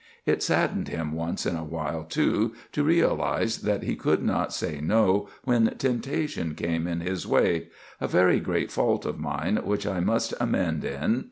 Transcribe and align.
It 0.25 0.41
saddened 0.41 0.87
him 0.87 1.11
once 1.11 1.45
in 1.45 1.55
a 1.55 1.63
while, 1.63 2.03
too, 2.03 2.55
to 2.71 2.83
realize 2.83 3.59
that 3.59 3.83
he 3.83 3.95
could 3.95 4.23
not 4.23 4.51
say 4.51 4.81
"No" 4.81 5.29
when 5.43 5.75
temptation 5.77 6.55
came 6.55 6.87
in 6.87 7.01
his 7.01 7.27
way,—"a 7.27 8.07
very 8.07 8.39
great 8.39 8.71
fault 8.71 9.05
of 9.05 9.19
mine 9.19 9.57
which 9.57 9.85
I 9.85 9.99
must 9.99 10.33
amend 10.39 10.83
in." 10.85 11.19